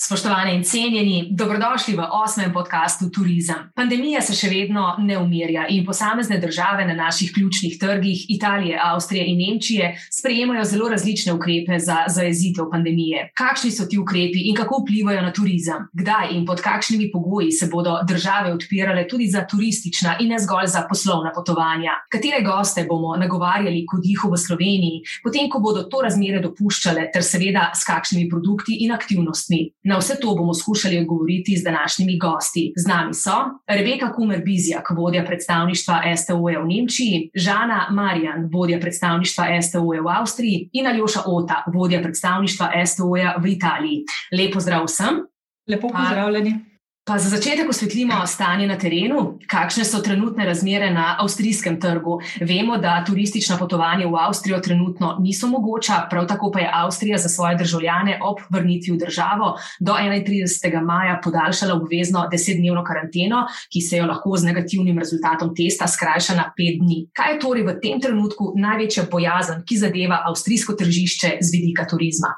[0.00, 3.64] Spoštovane in cenjeni, dobrodošli v osmem podkastu Turizem.
[3.74, 9.24] Pandemija se še vedno ne umirja in posamezne države na naših ključnih trgih, Italije, Avstrije
[9.26, 13.24] in Nemčije, sprejemajo zelo različne ukrepe za zajezitev pandemije.
[13.34, 15.88] Kakšni so ti ukrepi in kako vplivajo na turizem?
[15.92, 20.70] Kdaj in pod kakšnimi pogoji se bodo države odpirale tudi za turistična in ne zgolj
[20.76, 21.98] za poslovna potovanja?
[22.06, 27.26] Katere goste bomo nagovarjali kot jih v Sloveniji, potem ko bodo to razmere dopuščale, ter
[27.26, 29.62] seveda s kakšnimi produkti in aktivnostmi?
[29.88, 32.72] Na vse to bomo skušali odgovoriti z današnjimi gosti.
[32.76, 40.02] Z nami so Rebeka Kumer-Bizjak, vodja predstavništva STO-ja v Nemčiji, Žana Marjan, vodja predstavništva STO-ja
[40.02, 44.04] v Avstriji in Aljoša Ota, vodja predstavništva STO-ja v Italiji.
[44.32, 45.24] Lepo zdrav vsem.
[45.68, 46.67] Lepo pozdravljeni.
[47.08, 52.18] Pa za začetek osvetlimo stanje na terenu, kakšne so trenutne razmere na avstrijskem trgu.
[52.40, 57.28] Vemo, da turistična potovanja v Avstrijo trenutno niso mogoča, prav tako pa je Avstrija za
[57.28, 60.84] svoje državljane ob vrnitvi v državo do 31.
[60.84, 66.52] maja podaljšala obvezno desetdnevno karanteno, ki se jo lahko z negativnim rezultatom testa skrajša na
[66.56, 67.06] pet dni.
[67.16, 72.36] Kaj je torej v tem trenutku največja bojazen, ki zadeva avstrijsko tržišče z vidika turizma?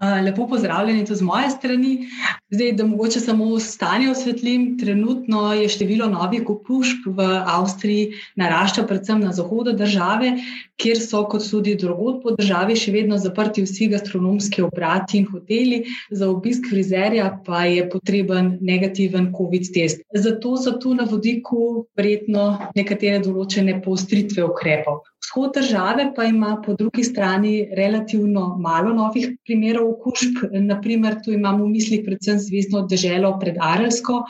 [0.00, 2.08] Lepo pozdravljeni tudi z moje strani.
[2.50, 9.20] Zdaj, da mogoče samo stanje osvetlim, trenutno je število novih okužb v Avstriji narašča, predvsem
[9.20, 10.34] na zahodu države,
[10.76, 15.80] kjer so, kot tudi drugod po državi, še vedno zaprti vsi gastronomski obrati in hoteli,
[16.10, 20.04] za obisk frizerja pa je potreben negativen COVID-test.
[20.14, 25.06] Zato so tu na vodiku verjetno nekatere določene poostritve ukrepov.
[25.24, 30.44] Vzhod države pa ima po drugi strani relativno malo novih primerov okužb.
[30.66, 34.22] Naprimer, tu imamo v mislih predvsem zvezdno državo pred Arelsko,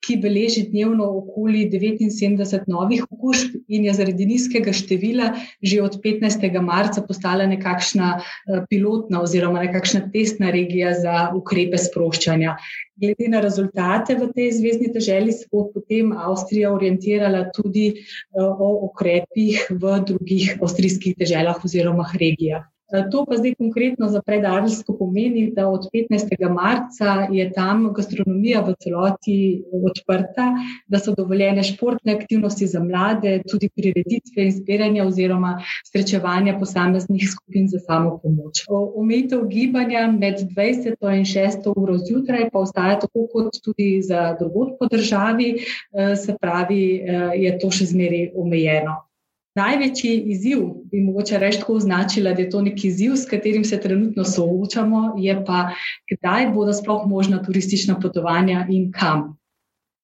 [0.00, 5.32] ki beleži dnevno okoli 79 novih okužb in je zaradi nizkega števila
[5.62, 6.46] že od 15.
[6.64, 12.56] marca postala nekakšna eh, pilotna oziroma nekakšna testna regija za ukrepe sproščanja.
[13.00, 18.72] Glede na rezultate v tej zvezdni državi, se bo potem Avstrija orientirala tudi eh, o
[18.88, 22.64] ukrepih v drugih avstrijskih državah oziroma regijah.
[23.12, 26.50] To pa zdaj konkretno za predarljsko pomeni, da od 15.
[26.54, 30.50] marca je tam gastronomija v celoti odprta,
[30.88, 35.58] da so dovoljene športne aktivnosti za mlade, tudi prireditve in zbiranja oziroma
[35.92, 38.64] srečevanja posameznih skupin za samo pomoč.
[38.68, 40.96] Omejitev gibanja med 20.
[41.16, 41.72] in 6.
[41.76, 47.30] uro zjutraj pa ostaja tako kot tudi za drugod po državi, eh, se pravi, eh,
[47.34, 49.09] je to še zmeri omejeno.
[49.58, 53.80] Največji izziv, bi mogoče reči tako označila, da je to neki izziv, s katerim se
[53.80, 55.64] trenutno soočamo, je pa,
[56.12, 59.39] kdaj bodo sploh možna turistična potovanja in kam.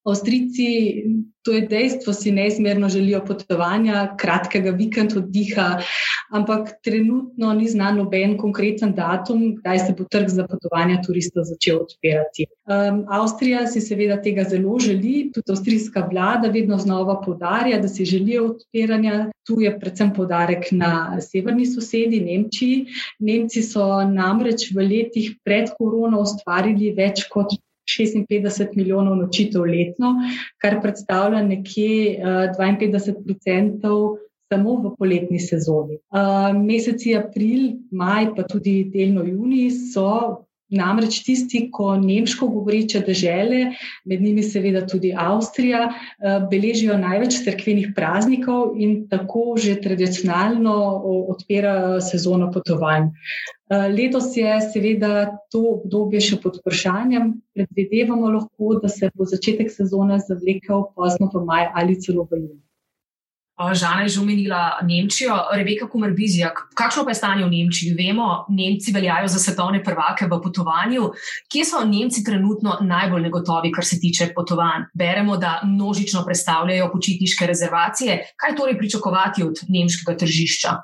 [0.07, 0.67] Avstrijci,
[1.43, 5.81] to je dejstvo, si neizmerno želijo potovanja, kratkega vikenda oddiha,
[6.31, 11.81] ampak trenutno ni znan noben konkreten datum, kdaj se bo trg za potovanja turistov začel
[11.83, 12.47] odpirati.
[12.67, 18.05] Um, Avstrija si seveda tega zelo želi, tudi avstrijska vlada vedno znova podarja, da si
[18.05, 19.31] želijo odpiranja.
[19.47, 22.87] Tu je predvsem podarek na severni sosedi, Nemčiji.
[23.19, 27.55] Nemci so namreč v letih pred korono ustvarili več kot
[27.87, 30.15] 56 milijonov nočitev letno,
[30.63, 32.19] kar predstavlja nekje
[32.59, 35.99] 52 uh, samo v poletni sezoni.
[36.15, 43.61] Uh, meseci april, maj, pa tudi delno juni so Namreč tisti, ko nemško govoriče države,
[44.05, 50.75] med njimi seveda tudi Avstrija, eh, beležijo največ crkvenih praznikov in tako že tradicionalno
[51.31, 53.13] odpirajo sezono potovanj.
[53.67, 57.33] Eh, letos je seveda to obdobje še pod vprašanjem.
[57.57, 62.63] Predvidevamo lahko, da se bo začetek sezone zavlekel pozno v maj ali celo v juni.
[63.57, 66.77] Žana je že omenila Nemčijo, Rebeka Kumerbizijak.
[66.77, 67.97] Kakšno pa je stanje v Nemčiji?
[67.97, 71.11] Vemo, Nemci veljajo za svetovne prvake v potovanju.
[71.49, 74.93] Kje so Nemci trenutno najbolj negotovi, kar se tiče potovanj?
[74.95, 78.37] Beremo, da množično predstavljajo počitniške rezervacije.
[78.37, 80.77] Kaj torej pričakovati od nemškega tržišča?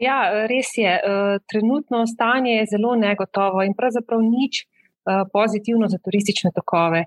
[0.00, 0.92] Ja, res je.
[0.96, 4.66] E, trenutno stanje je zelo negotovo in pravzaprav nič e,
[5.32, 7.04] pozitivno za turistične tokove.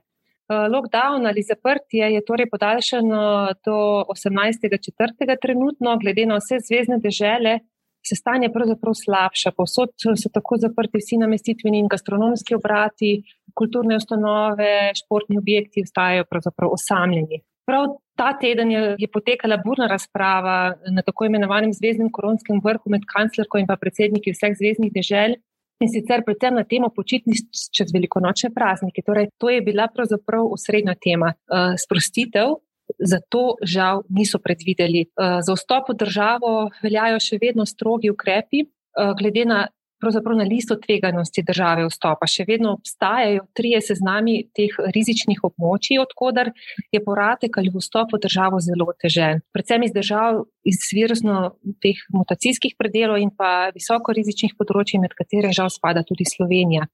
[0.50, 3.78] Eh, lockdown ali zaprtje je torej podaljšano do
[4.14, 5.38] 18.4.
[5.42, 7.60] trenutno, glede na vse zvezdne dežele,
[8.08, 9.54] se stanje pravzaprav slabša.
[9.58, 13.22] Povsod so tako zaprti vsi namestitveni in gastronomski obrati,
[13.56, 17.40] kulturne ustanove, športni objekti ostajajo pravzaprav osamljeni.
[17.66, 23.08] Prav ta teden je, je potekala burna razprava na tako imenovanem zvezdnem koronskem vrhu med
[23.10, 25.38] kanclerko in pa predsedniki vseh zvezdnih dežel.
[25.82, 29.02] In sicer predvsem na temo počitnic čez velikonočne praznike.
[29.04, 31.34] Torej, to je bila pravzaprav osrednja tema.
[31.50, 32.60] Uh, sprostitev,
[33.00, 35.08] zato žal niso predvideli.
[35.10, 39.66] Uh, za vstop v državo veljajo še vedno strogi ukrepi, uh, glede na
[40.04, 42.28] pravzaprav na listu tveganosti države vstopa.
[42.28, 46.52] Še vedno obstajajo trije seznami teh rizičnih območij, odkudar
[46.92, 49.42] je poratek ali vstop v državo zelo težen.
[49.56, 55.54] Predvsem iz držav iz virusno teh mutacijskih predelov in pa visoko rizičnih področji, med katere
[55.56, 56.88] žal spada tudi Slovenija.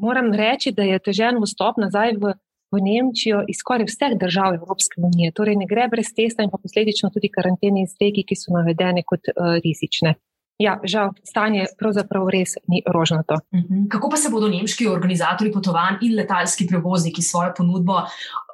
[0.00, 2.36] Moram reči, da je težen vstop nazaj v.
[2.74, 5.30] V Nemčijo iz skoraj vseh držav Evropske unije.
[5.36, 9.04] Torej, ne gre brez testa in pa posledično tudi karantene iz regij, ki so navedene
[9.06, 10.16] kot uh, rizične.
[10.58, 13.40] Ja, žal, stanje pravzaprav res ni rožnato.
[13.54, 13.88] Mhm.
[13.90, 18.02] Kako pa se bodo nemški organizatori potovanj in letalski prevozniki svojo ponudbo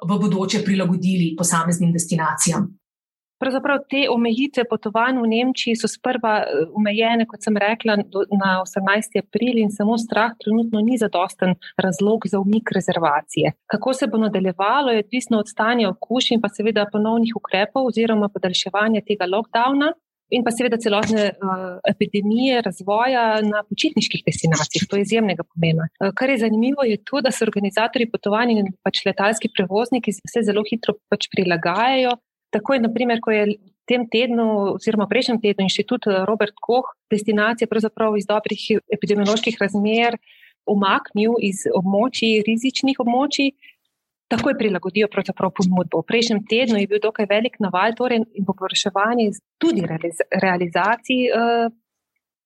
[0.09, 2.71] v bodoče prilagodili posameznim destinacijam?
[3.41, 7.95] Pravzaprav te omejitve potovanj v Nemčiji so sprva eh, omejene, kot sem rekla,
[8.37, 9.17] na 18.
[9.21, 13.53] april in samo strah trenutno ni zadosten razlog za umik rezervacije.
[13.65, 18.29] Kako se bo nadaljevalo, je odvisno od stanja okužb in pa seveda ponovnih ukrepov oziroma
[18.29, 19.93] podaljševanja tega lockdowna
[20.31, 24.87] in pa seveda celotne uh, epidemije razvoja na počitniških destinacijah.
[24.89, 25.87] To je izjemnega pomena.
[25.99, 30.45] Uh, kar je zanimivo, je to, da se organizatori potovanj in pač letalski prevozniki se
[30.47, 32.15] zelo hitro pač prilagajajo.
[32.51, 33.55] Tako je, naprimer, ko je v
[33.87, 40.19] tem tednu, oziroma prejšnjem tednu, inštitut Robert Koch destinacije pravzaprav iz dobrih epidemioloških razmer
[40.69, 43.51] umaknil iz območij, rizičnih območij
[44.31, 46.01] takoj prilagodijo ponudbo.
[46.01, 49.83] V prejšnjem tednu je bil dokaj velik naval torej in popraševanje tudi
[50.45, 51.67] realizaciji uh,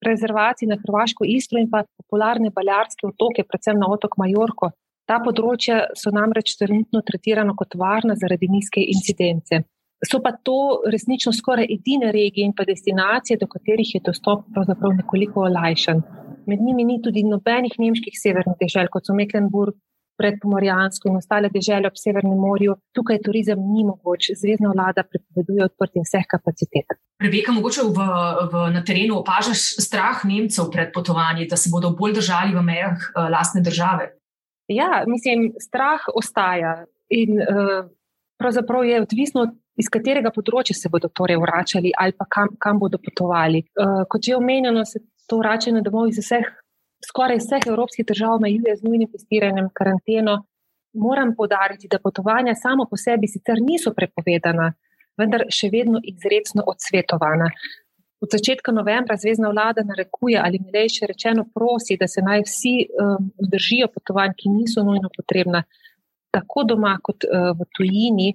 [0.05, 4.71] rezervacij na Hrvaško Istro in pa popularne baljarske otoke, predvsem na otok Majorko.
[5.05, 9.61] Ta področja so namreč trenutno tretirana kot varna zaradi nizke incidence.
[10.05, 14.97] So pa to resnično skoraj edine regije in pa destinacije, do katerih je dostop pravzaprav
[14.97, 16.01] nekoliko olajšan.
[16.45, 19.77] Med njimi ni tudi nobenih nemških severnih dežel, kot so Mecklenburg,
[20.17, 24.31] predpomorjansko in ostale dežele ob Severnem morju, tukaj turizem ni mogoč.
[24.39, 26.97] Zvezdna vlada prepoveduje odprtje vseh kapacitet.
[27.21, 28.07] Rebeka, mogoče v,
[28.51, 32.95] v, na terenu opažaš strah Nemcev pred potovanjem, da se bodo bolj držali v mejah
[32.95, 34.11] uh, lastne države?
[34.67, 37.85] Ja, mislim, strah ostaja in uh,
[38.41, 39.51] pravzaprav je odvisno.
[39.75, 43.59] Iz katerega področja se bodo torej vračali, ali pa kam, kam bodo potovali.
[43.75, 46.47] Uh, kot že omenjeno, se to vračanje domov iz vseh
[47.07, 50.43] skoraj vseh evropskih držav omejuje z nujnim testiranjem karanteno.
[50.93, 54.71] Moram podariti, da potovanja samo po sebi sicer niso prepovedana,
[55.19, 57.49] vendar še vedno izredno odsvetovana.
[58.23, 63.27] Od začetka novembra zvezdna vlada narekuje ali milejše rečeno prosi, da se naj vsi um,
[63.43, 65.61] vzdržijo potovanj, ki niso nujno potrebna,
[66.35, 68.29] tako doma kot uh, v tujini.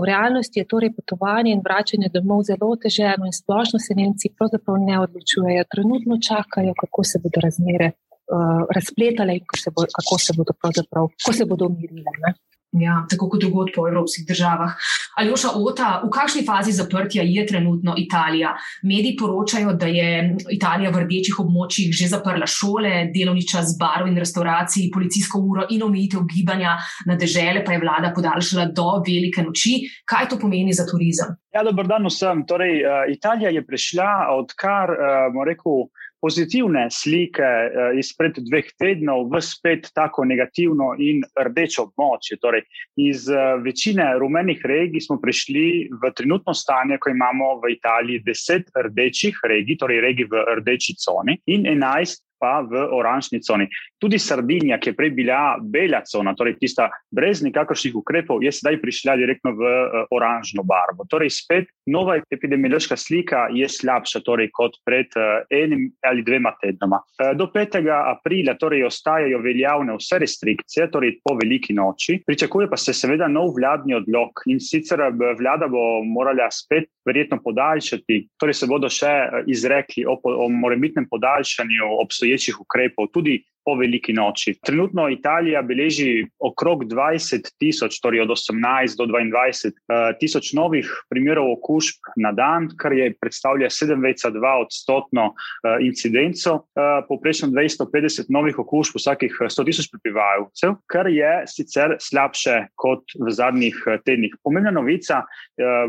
[0.00, 4.78] V realnosti je torej potovanje in vračanje domov zelo teženo in splošno se Nemci pravzaprav
[4.84, 5.68] ne odločujejo.
[5.74, 7.92] Trenutno čakajo, kako se bodo razmere
[8.30, 12.16] uh, razpletale in se bo, kako se bodo pravzaprav, ko se bodo umirile.
[12.26, 12.34] Ne?
[12.80, 14.72] Ja, tako kot drugod po evropskih državah.
[15.20, 18.54] Aljoša Ota, v kakšni fazi zaprtja je trenutno Italija?
[18.82, 24.16] Mediji poročajo, da je Italija v rdečih območjih že zaprla šole, delovni čas barov in
[24.16, 29.82] restauracij, policijsko uro in omejitev gibanja na dežele, pa je vlada podaljšala do velike noči.
[30.08, 31.36] Kaj to pomeni za turizem?
[31.52, 32.46] Ja, dobro dan vsem.
[32.48, 34.90] Torej, uh, Italija je prišla, odkar,
[35.32, 35.84] bomo rekel,
[36.22, 42.38] pozitivne slike uh, izpred dveh tednov v spet tako negativno in rdečo območje.
[42.40, 42.64] Torej,
[43.04, 43.28] iz
[43.64, 49.76] večine rumenih regij smo prišli v trenutno stanje, ko imamo v Italiji deset rdečih regij,
[49.82, 53.68] torej regij v rdeči coni in enajst pa v oranžni coni.
[54.02, 58.80] Tudi Sardinija, ki je prej bila bela cona, torej tista brez nikakršnih ukrepov, je zdaj
[58.82, 61.06] prišla direktno v uh, oranžno barvo.
[61.06, 66.98] Torej, spet nova epidemiološka slika je slabša torej, kot pred uh, enim ali dvema tednoma.
[67.22, 67.78] Uh, do 5.
[67.86, 72.18] aprila torej, ostajajo veljavne vse restrikcije, torej po veliki noči.
[72.26, 74.98] Pričakuje pa se seveda nov vladni odlog in sicer
[75.38, 79.12] vlada bo morala spet verjetno podaljšati, torej se bodo še
[79.50, 84.54] izrekli o, o morebitnem podaljšanju obstoječih obstoječih ukrepov, tudi po veliki noči.
[84.64, 91.52] Trenutno Italija beleži okrog 20 tisoč, torej od 18 do 22 eh, tisoč novih primerov
[91.56, 98.98] okužb na dan, kar je predstavlja 7,2 odstotno eh, incidenco, eh, poprečno 250 novih okužb
[98.98, 104.34] vsakih 100 tisoč prebivalcev, kar je sicer slabše kot v zadnjih tednih.
[104.42, 105.22] Pomembna novica,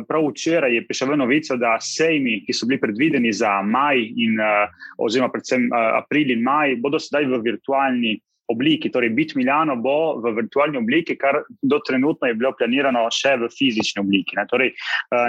[0.07, 4.37] prav včeraj je prišla novica, da sejmi, ki so bili predvideni za maj in
[5.01, 8.91] oziroma predvsem april in maj, bodo sedaj v virtualni obliki.
[8.91, 13.49] Torej, Bit Milano bo v virtualni obliki, kar do trenutno je bilo planirano še v
[13.49, 14.35] fizični obliki.
[14.35, 14.45] Ne.
[14.47, 14.73] Torej,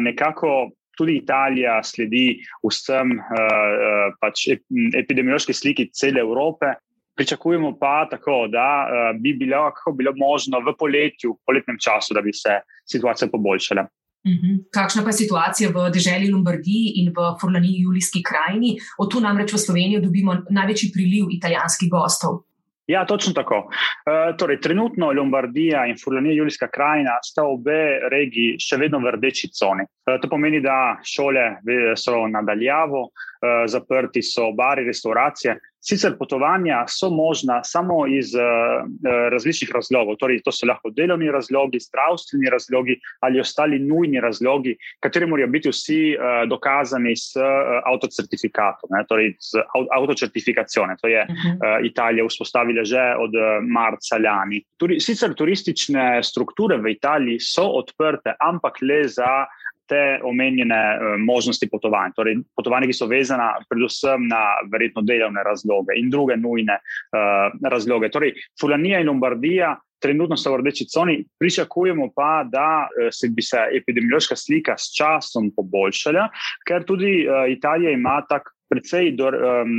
[0.03, 3.19] nekako tudi Italija sledi vsem
[4.21, 4.49] pač
[4.95, 6.75] epidemiološki sliki cele Evrope.
[7.15, 12.33] Pričakujemo pa tako, da bi bilo, bilo možno v poletju, v poletnem času, da bi
[12.35, 12.59] se
[12.91, 13.87] situacija poboljšala.
[14.25, 14.65] Uhum.
[14.73, 18.79] Kakšna pa je situacija v državi Lombardiji in v Forlaniji, Julijski krajini?
[18.99, 22.43] Od tu namreč v Slovenijo dobimo največji priliv italijanskih gostov.
[22.87, 23.71] Ja, točno tako.
[24.07, 29.49] E, torej, trenutno Lombardija in Furlanija, Julijska krajina, sta obe regiji še vedno v rdeči
[29.57, 29.85] coni.
[29.85, 31.47] E, to pomeni, da šole
[31.97, 35.57] so nadaljavo, e, zaprti so bari, restauracije.
[35.85, 38.43] Sicer potovanja so možna samo iz uh,
[39.33, 45.27] različnih razlogov, torej to so lahko delovni razlogi, zdravstveni razlogi ali ostali nujni razlogi, kateri
[45.27, 47.45] morajo biti vsi uh, dokazani s uh,
[47.93, 49.61] avtocertifikatom, ne, torej z
[49.99, 50.87] avtocertifikacijo.
[51.03, 54.63] To je uh, Italija vzpostavila že od uh, marca lani.
[54.81, 59.45] Turi, sicer turistične strukture v Italiji so odprte, ampak le za
[59.89, 62.15] te omenjene uh, možnosti potovanj.
[62.17, 68.11] Torej, potovanja, ki so vezana predvsem na verjetno delovne razloge in druge nujne uh, razloge.
[68.13, 69.75] Torej, Fulanija in Lombardija.
[70.05, 75.49] Trenutno so v rdeči coni, pričakujemo pa, da se bi se epidemiološka slika s časom
[75.57, 76.27] poboljšala,
[76.69, 79.73] ker tudi Italija ima tak precej do, um,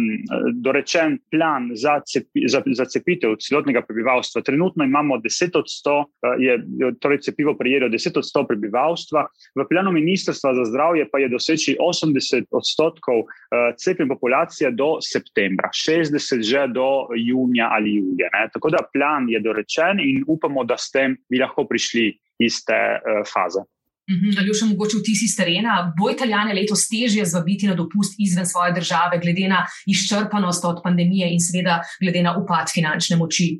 [0.54, 4.42] dorečen plan za, cepi, za, za cepitev celotnega prebivalstva.
[4.42, 6.60] Trenutno imamo 10 odstotkov, uh, je
[7.02, 9.26] torej cepivo prijelo 10 odstotkov prebivalstva,
[9.56, 15.70] v planu Ministrstva za zdravje pa je doseči 80 odstotkov uh, cepljen populacije do septembra,
[15.74, 18.30] 60 že do junija ali julija.
[18.34, 18.50] Ne?
[18.54, 22.80] Tako da plan je dorečen in upamo, da s tem bi lahko prišli iz te
[23.00, 23.66] uh, faze.
[24.06, 28.46] Mhm, ali še mogoče vtis iz terena, bo Italijane letos težje zvabiti na dopust izven
[28.46, 33.56] svoje države, glede na izčrpanost od pandemije in seveda glede na upad finančne moči?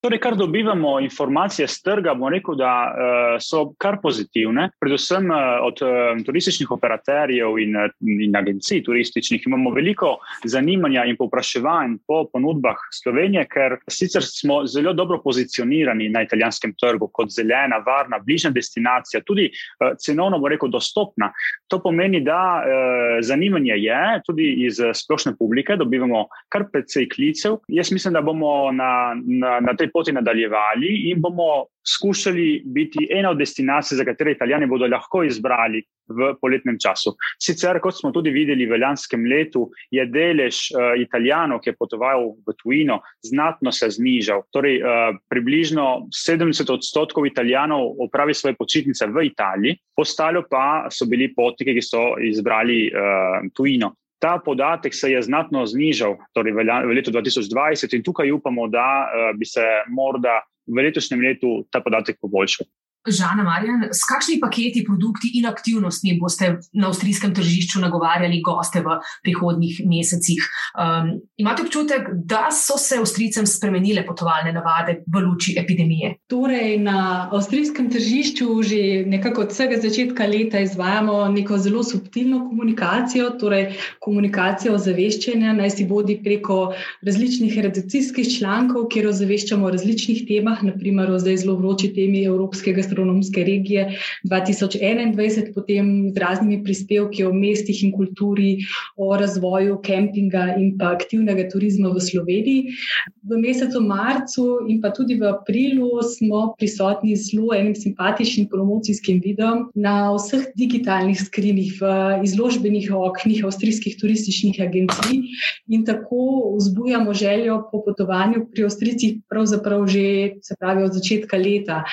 [0.00, 5.40] Torej, kar dobivamo informacije z trga, bomo rekel, da uh, so kar pozitivne, predvsem uh,
[5.66, 7.76] od uh, turističnih operaterjev in,
[8.24, 9.44] in agencij turističnih.
[9.46, 10.14] Imamo veliko
[10.44, 17.10] zanimanja in povpraševanj po ponudbah Slovenije, ker sicer smo zelo dobro pozicionirani na italijanskem trgu
[17.12, 21.28] kot zelena, varna, bližnja destinacija, tudi uh, cenovno, bomo rekel, dostopna.
[21.68, 27.60] To pomeni, da uh, zanimanje je tudi iz splošne publike, dobivamo kar precej klicev.
[27.68, 33.30] Jaz mislim, da bomo na, na, na tej poti nadaljevali in bomo skušali biti ena
[33.30, 37.14] od destinacij, za katere italijani bodo lahko izbrali v poletnem času.
[37.38, 42.32] Sicer, kot smo tudi videli v lanskem letu, je delež uh, italijanov, ki je potoval
[42.46, 44.42] v tujino, znatno se znižal.
[44.50, 51.30] Torej, uh, približno 70 odstotkov italijanov opravi svoje počitnice v Italiji, ostalo pa so bili
[51.34, 53.94] potniki, ki so izbrali uh, tujino.
[54.20, 59.32] Ta podatek se je znatno znižal torej v letu 2020 in tukaj upamo, da eh,
[59.38, 62.68] bi se morda v letošnjem letu ta podatek poboljšal.
[63.08, 68.98] Žana Marjan, s kakšnimi paketi, produkti in aktivnostmi boste na avstrijskem tržišču nagovarjali goste v
[69.24, 70.44] prihodnjih mesecih?
[70.76, 76.18] Um, imate občutek, da so se avstrijcem spremenile potovalne navade v luči epidemije?
[76.28, 83.30] Torej, na avstrijskem tržišču že nekako od vsega začetka leta izvajamo neko zelo subtilno komunikacijo,
[83.40, 86.74] torej komunikacijo ozaveščanja, naj si bodi preko
[87.06, 92.89] različnih redakcijskih člankov, kjer ozaveščamo o različnih temah, naprimer o zdaj zelo vroči temi evropskega
[92.90, 98.58] gastronomske regije 2021, potem z raznimi prispevki o mestih in kulturi,
[98.96, 102.74] o razvoju kempinga in pa aktivnega turizma v Sloveniji.
[103.22, 109.20] V mesecu marcu in pa tudi v aprilu smo prisotni z zelo enim simpatičnim promocijskim
[109.22, 111.92] videom na vseh digitalnih skrinih v
[112.24, 115.20] izložbenih oknih avstrijskih turističnih agencij
[115.68, 121.84] in tako vzbujamo željo po potovanju pri Avstrijcih pravzaprav že se pravi od začetka leta.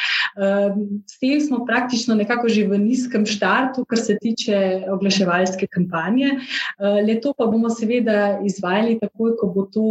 [1.07, 6.37] S tem smo praktično nekako že v nizkem štartu, kar se tiče oglaševalske kampanje.
[6.37, 9.87] Eh, leto pa bomo seveda izvajali takoj, ko bo to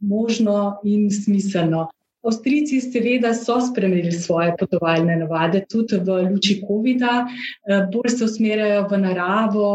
[0.00, 1.88] možno in smiselno.
[2.24, 8.86] Avstrijci seveda so spremenili svoje potovalne navade, tudi v luči COVID-a, eh, bolj se usmerjajo
[8.90, 9.68] v naravo,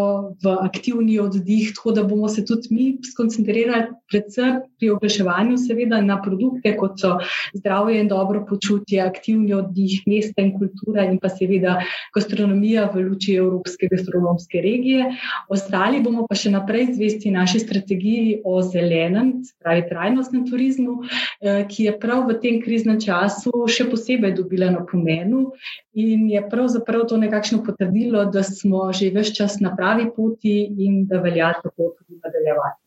[0.44, 6.18] v aktivni oddih, tako da bomo se tudi mi skoncentrirali predvsem pri oglaševanju, seveda na
[6.22, 7.14] produkte, kot so
[7.54, 11.78] zdravje in dobro počutje, aktivni oddih, mesta in kultura in pa seveda
[12.16, 15.14] gastronomija v luči Evropske gastronomske regije.
[15.50, 19.34] Ostali bomo pa še naprej zvesti naši strategiji o zelenem,
[19.64, 21.00] pravi trajnostnem turizmu,
[21.40, 25.52] eh, ki je prav v tem kriznem času še posebej dobila na pomenu
[25.94, 30.56] in je pravzaprav to nekakšno potrdilo, da smo že več čas na pravi poti
[30.86, 32.80] in da velja to pot tudi nadaljevati.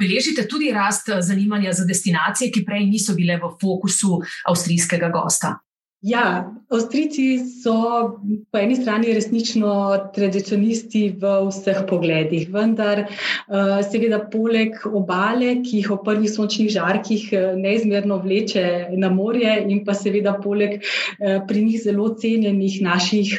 [0.00, 5.56] Beležite tudi rast zanimanja za destinacije, ki prej niso bile v fokusu avstrijskega gosta?
[6.02, 7.72] Ja, Avstrijci so
[8.52, 9.72] po eni strani resnično
[10.14, 17.24] tradicionisti v vseh pogledih, vendar eh, seveda poleg obale, ki jih v prvih sončnih žarkih
[17.34, 18.64] eh, neizmerno vleče
[19.02, 23.34] na morje in pa seveda poleg eh, pri njih zelo cenjenih naših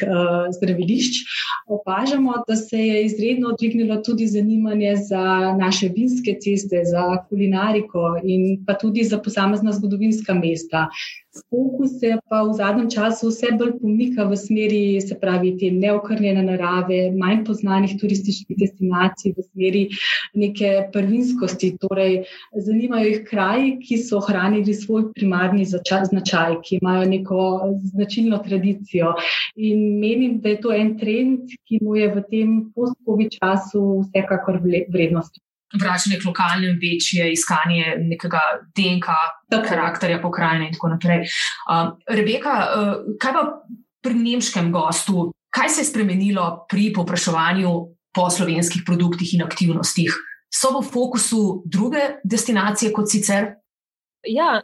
[0.58, 1.18] zdravilišč,
[1.66, 8.62] opažamo, da se je izredno dvignilo tudi zanimanje za naše vinske ceste, za kulinariko in
[8.66, 10.86] pa tudi za posamezna zgodovinska mesta.
[11.32, 16.42] Fokus se pa v zadnjem času vse bolj pomika v smeri, se pravi, te neokrnjene
[16.44, 19.82] narave, manj poznanih turističnih destinacij, v smeri
[20.42, 21.70] neke prvinskosti.
[21.80, 22.18] Torej,
[22.66, 27.46] zanimajo jih kraji, ki so ohranili svoj primarni značaj, ki imajo neko
[27.94, 29.14] značilno tradicijo.
[29.56, 34.60] In menim, da je to en trend, ki mu je v tem post-COVID času vsekakor
[34.92, 35.40] vrednost
[35.80, 38.40] vračanje k lokalnem, večje iskanje nekega
[38.76, 39.16] DNK,
[39.68, 41.24] karakterja pokrajine in tako naprej.
[41.68, 43.46] Uh, Rebeka, uh, kaj pa
[44.02, 47.72] pri nemškem gostu, kaj se je spremenilo pri povpraševanju
[48.12, 50.12] po slovenskih produktih in aktivnostih?
[50.52, 53.54] So v fokusu druge destinacije kot sicer?
[54.28, 54.60] Ja,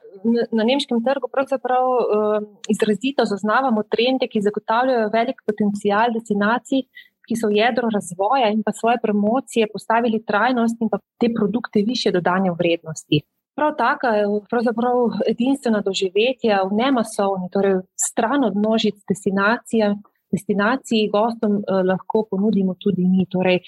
[0.55, 2.37] na nemškem trgu pravzaprav uh,
[2.71, 6.85] izrazito zaznavamo trende, ki zagotavljajo velik potencial destinacij,
[7.29, 12.11] ki so jedro razvoja in pa svoje promocije postavili trajnost in pa te produkte više
[12.11, 13.21] dodanja vrednosti.
[13.59, 14.97] Prav taka je pravzaprav
[15.31, 19.97] edinstvena doživetja v nemasovni, torej stran od množic destinacija,
[20.33, 23.27] destinaciji gostom eh, lahko ponudimo tudi mi.
[23.31, 23.59] Torej,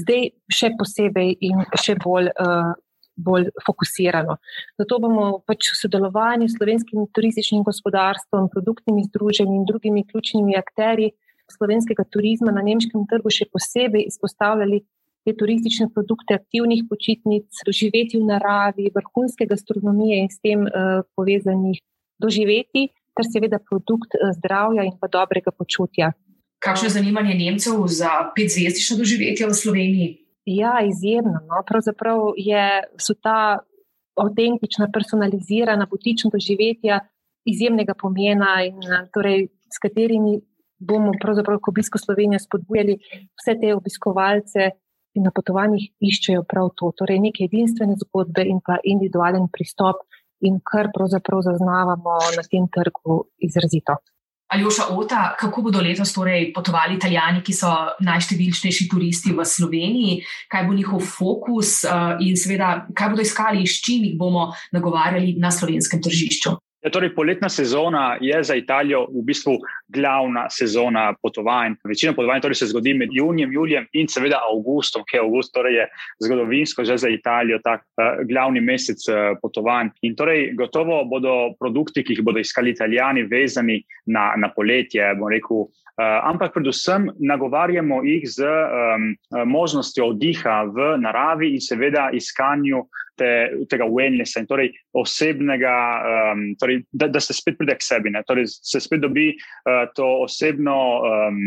[0.00, 2.32] zdaj še posebej in še bolj.
[2.34, 2.74] Eh,
[3.16, 4.36] bolj fokusirano.
[4.76, 11.14] Zato bomo pač v sodelovanju s slovenskim turističnim gospodarstvom, produktnimi združenji in drugimi ključnimi akteri
[11.52, 14.82] slovenskega turizma na nemškem trgu še posebej izpostavljali
[15.26, 21.80] te turistične produkte, aktivnih počitnic, doživeti v naravi, vrhunske gastronomije in s tem uh, povezanih
[22.22, 22.86] doživeti,
[23.16, 26.12] ter seveda produkt uh, zdravja in pa dobrega počutja.
[26.62, 30.08] Kakšno je zanimanje Nemcev za petzvezdično doživetje v Sloveniji?
[30.46, 31.42] Ja, izjemno.
[31.50, 31.62] No.
[31.66, 33.66] Pravzaprav je, so ta
[34.16, 37.02] avtentična, personalizirana, botična doživetja
[37.46, 38.78] izjemnega pomena in
[39.14, 40.38] torej, s katerimi
[40.78, 42.98] bomo pravzaprav k obisku Slovenije spodbujali
[43.38, 44.70] vse te obiskovalce
[45.16, 50.04] in na potovanjih iščejo prav to, torej neke edinstvene zgodbe in pa individualen pristop,
[50.44, 53.96] in kar pravzaprav zaznavamo na tem trgu izrazito.
[54.52, 57.70] Aljoša Ota, kako bodo letos torej potovali italijani, ki so
[58.06, 60.20] najštevilčnejši turisti v Sloveniji,
[60.52, 65.34] kaj bo njihov fokus uh, in seveda, kaj bodo iskali, s čim jih bomo nagovarjali
[65.42, 66.54] na slovenskem tržišču?
[66.86, 69.56] Ja, torej, poletna sezona je za Italijo v bistvu
[69.90, 71.74] glavna sezona potovanj.
[71.84, 75.74] Večina potovanj torej se zgodi med junijem, julijem in seveda avgustom, ki je avgust, torej
[75.80, 75.86] je
[76.22, 79.90] zgodovinsko že za Italijo tak uh, glavni mesec uh, potovanj.
[80.06, 85.26] In torej gotovo bodo produkti, ki jih bodo iskali Italijani, vezani na, na poletje, bom
[85.34, 85.66] rekel.
[85.96, 89.10] Uh, ampak predvsem nagovarjamo jih z um,
[89.48, 92.84] možnostjo oddiha v naravi in seveda iskanju
[93.16, 93.30] te,
[93.70, 95.76] tega wellnessa in torej osebnega,
[96.32, 100.06] um, torej, da, da se spet pride k sebi, torej, se spet dobi uh, to
[100.24, 101.40] osebno um,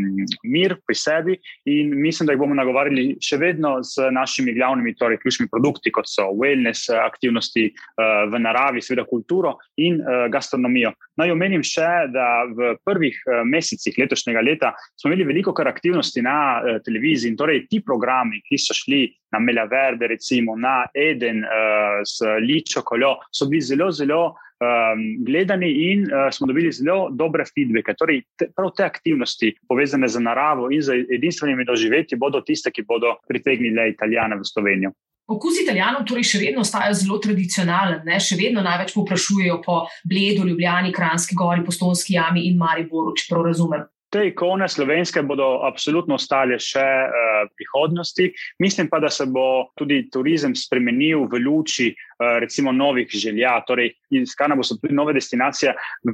[0.44, 1.38] mir pri sebi.
[1.70, 6.10] In mislim, da jih bomo nagovarjali še vedno z našimi glavnimi, torej ključnimi produkti, kot
[6.10, 10.94] so wellness, aktivnosti uh, v naravi, seveda kulturo in uh, gastronomijo.
[11.20, 16.24] Naj omenim še, da v prvih uh, mesecih letošnjega leta smo imeli veliko kar aktivnosti
[16.24, 19.04] na uh, televiziji in torej ti programi, ki so šli
[19.36, 24.22] na Mela Verde, recimo na Eden uh, s Ličo Koljo, so bili zelo, zelo
[24.64, 27.98] um, gledani in uh, smo dobili zelo dobre feedbacke.
[28.00, 32.88] Torej, te, prav te aktivnosti, povezane z naravo in z edinstvenimi doživetji, bodo tiste, ki
[32.88, 34.96] bodo pritegnile Italijane v Slovenijo.
[35.30, 38.18] Okus italijanov torej še vedno ostaja zelo tradicionalen, ne?
[38.18, 43.46] še vedno največ poprašujejo po Bledu, Ljubljani, Kranski gori, Postonski jami in Mariboru, če prav
[43.46, 43.86] razumem.
[44.10, 48.32] Te ikone slovenske bodo absolutno ostale še v uh, prihodnosti.
[48.58, 53.62] Mislim pa, da se bo tudi turizem spremenil v luči recimo novih želja.
[53.68, 55.74] Torej, iskana bo tudi nove destinacije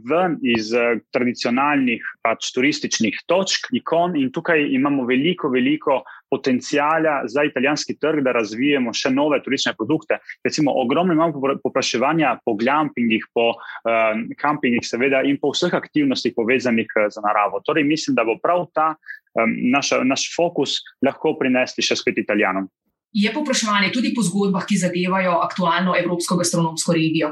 [0.09, 7.43] ven iz uh, tradicionalnih pač, turističnih točk, ikon in tukaj imamo veliko, veliko potencijala za
[7.43, 10.19] italijanski trg, da razvijemo še nove turistične produkte.
[10.43, 16.97] Recimo, ogromno imamo popraševanja po glampingih, po uh, kampingih, seveda, in po vseh aktivnostih povezanih
[17.09, 17.61] z naravo.
[17.65, 22.69] Torej, mislim, da bo prav ta um, naša, naš fokus lahko prinesli še spet italijanom.
[23.15, 27.31] Je popraševanje tudi po zgodbah, ki zadevajo aktualno evropsko gastronomsko regijo?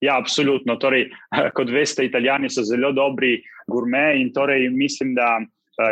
[0.00, 0.78] Ja, absolutno.
[0.80, 1.10] Torej,
[1.56, 3.36] kot veste, italijani so zelo dobri
[3.68, 5.38] gurme in torej mislim, da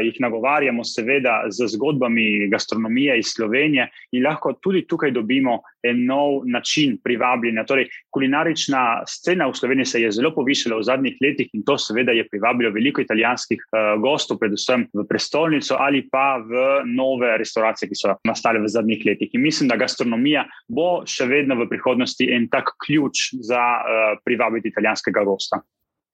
[0.05, 6.42] jih nagovarjamo, seveda, z zgodbami gastronomije iz Slovenije in lahko tudi tukaj dobimo en nov
[6.46, 7.64] način privabljanja.
[7.64, 12.12] Torej, kulinarična scena v Sloveniji se je zelo povišala v zadnjih letih in to seveda
[12.12, 17.98] je privabilo veliko italijanskih uh, gostov, predvsem v prestolnico ali pa v nove restauracije, ki
[17.98, 19.31] so nastale v zadnjih letih.
[19.33, 24.68] In mislim, da gastronomija bo še vedno v prihodnosti en tak ključ za uh, privabiti
[24.68, 25.62] italijanskega gosta.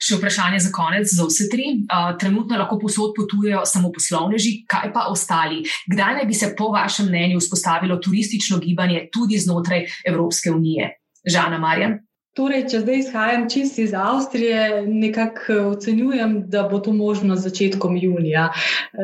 [0.02, 1.66] Še vprašanje za konec, za vse tri.
[1.86, 5.62] Uh, trenutno lahko posod potujejo samo poslovneži, kaj pa ostali?
[5.90, 10.90] Kdaj naj bi se, po vašem mnenju, vzpostavilo turistično gibanje tudi znotraj Evropske unije?
[11.24, 12.00] Žana Marjan.
[12.34, 18.48] Torej, če zdaj izhajam čist iz Avstrije, nekako ocenjujem, da bo to možno začetkom junija.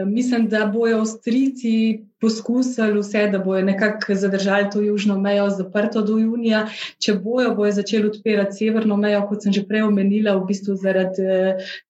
[0.07, 6.19] Mislim, da bojo Avstrijci poskusili vse, da bojo nekako zadržali to južno mejo zaprto do
[6.19, 6.65] junija.
[6.99, 11.31] Če bojo, bojo začeli odpirati severno mejo, kot sem že prej omenila, v bistvu zaradi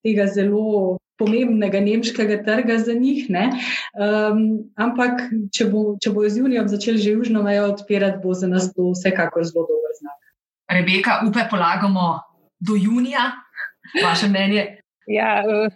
[0.04, 0.98] tega zelo.
[1.20, 3.26] Pomembnega nemškega trga za njih.
[3.28, 4.38] Um,
[4.80, 8.72] ampak, če, bo, če bojo z junijem začeli že južno mejo odpirati, bo za nas
[8.72, 10.19] to vsekakor zelo dober znak.
[10.70, 12.20] Rebeka, upe polagamo
[12.60, 13.30] do junija,
[14.04, 14.64] vaše mnenje?
[15.06, 15.72] Ja, uh,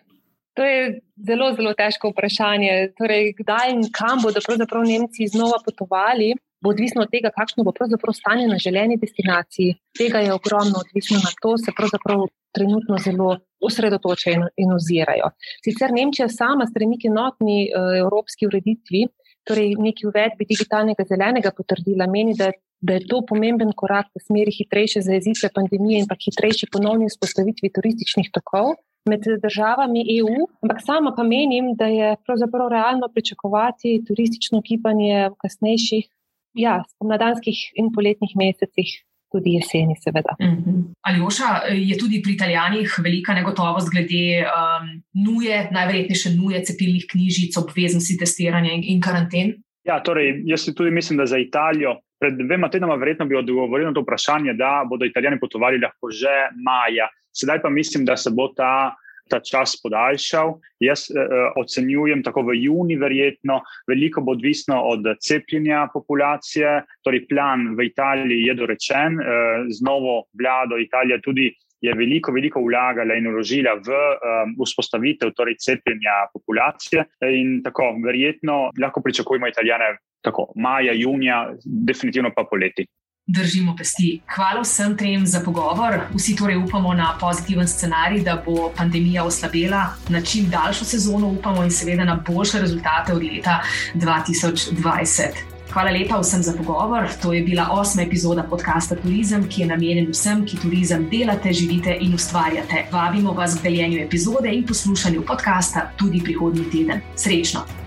[0.55, 2.95] to je zelo, zelo težko vprašanje.
[2.99, 7.73] Torej, kdaj in kam bodo pravzaprav Nemci znova potovali, bo odvisno od tega, kakšno bo
[7.73, 9.75] pravzaprav stanje na želeni destinaciji.
[9.99, 15.31] Tega je ogromno odvisno na to, se pravzaprav trenutno zelo osredotočajo in ozirajo.
[15.65, 19.09] Sicer Nemčija sama stremi k enotni uh, evropski ureditvi,
[19.45, 22.51] torej neki uvedbi digitalnega zelenega potrdila, meni, da
[22.85, 27.71] da je to pomemben korak v smeri hitrejše zajezitve pandemije in pa hitrejše ponovne vzpostavitve
[27.77, 28.75] turističnih tokov
[29.09, 30.49] med državami EU.
[30.65, 36.05] Ampak sama pa menim, da je pravzaprav realno pričakovati turistično gibanje v kasnejših,
[36.65, 38.93] ja, spomladanskih in poletnih mesecih.
[39.35, 40.37] Tudi jeseni, seveda.
[40.39, 40.71] Uh mhm.
[40.71, 40.83] -huh.
[41.11, 44.85] Aljoša, je tudi pri Italijanih velika negotovost glede um,
[45.27, 49.55] nuje, najverjetnejše nuje cepilnih knjižic, obveznosti testiranja in, in karanten?
[49.85, 53.95] Ja, torej, jaz tudi mislim, da za Italijo pred dvema tednoma verjetno bi odgovoril na
[53.95, 56.35] to vprašanje, da bodo Italijani potovali lahko že
[56.67, 57.09] maja.
[57.37, 58.95] Sedaj pa mislim, da se bo ta,
[59.31, 60.55] ta čas podaljšal.
[60.81, 66.83] Jaz eh ocenjujem tako v juni, verjetno, veliko bo odvisno od cepljenja populacije.
[67.05, 69.27] Torej, plan v Italiji je dorečen, eh,
[69.69, 71.53] z novo vlado Italija tudi.
[71.85, 78.71] Je veliko, veliko vlagala in uložila v um, vzpostavitev torej cepljenja populacije, in tako verjetno
[78.81, 82.87] lahko pričakujemo Italijane tako maja, junija, definitivno pa poleti.
[83.27, 84.21] Držimo pesti.
[84.35, 85.95] Hvala vsem trem za pogovor.
[86.15, 91.65] Vsi torej upamo na pozitiven scenarij, da bo pandemija oslabela, na čim daljšo sezono upamo
[91.65, 93.63] in seveda na boljše rezultate od leta
[93.95, 95.23] 2020.
[95.73, 97.09] Hvala lepa vsem za pogovor.
[97.23, 101.97] To je bila osma epizoda podcasta Turizem, ki je namenjen vsem, ki turizem delate, živite
[102.01, 102.85] in ustvarjate.
[102.93, 107.01] Vabimo vas k deljenju epizode in poslušanju podcasta tudi prihodnji teden.
[107.17, 107.84] Srečno!